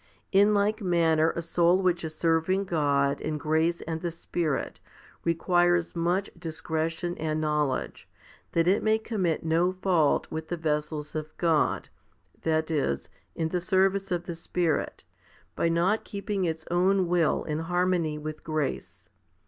In 0.31 0.51
like 0.55 0.81
manner 0.81 1.29
a 1.35 1.43
soul 1.43 1.83
which 1.83 2.03
is 2.03 2.15
serving 2.15 2.63
God 2.63 3.21
in 3.21 3.37
grace 3.37 3.81
and 3.81 4.01
the 4.01 4.09
Spirit 4.09 4.79
requires 5.23 5.95
much 5.95 6.27
discretion 6.39 7.15
and 7.19 7.39
knowledge, 7.39 8.09
that 8.53 8.67
it 8.67 8.81
may 8.81 8.97
commit 8.97 9.43
no 9.45 9.71
fault 9.71 10.25
with 10.31 10.47
the 10.47 10.57
vessels 10.57 11.13
of 11.13 11.37
God, 11.37 11.89
that 12.41 12.71
is, 12.71 13.11
in 13.35 13.49
the 13.49 13.61
service 13.61 14.09
of 14.09 14.23
the 14.25 14.33
Spirit, 14.33 15.03
by 15.55 15.69
not 15.69 16.03
keeping 16.03 16.45
its 16.45 16.65
own 16.71 17.07
will 17.07 17.43
in 17.43 17.59
harmony 17.59 18.17
with 18.17 18.43
grace. 18.43 19.07